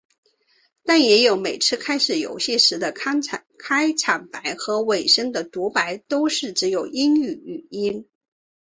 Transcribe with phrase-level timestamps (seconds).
[0.83, 8.07] 但也有每次开始游戏时的开场白和尾声的读白都是只有英语语音。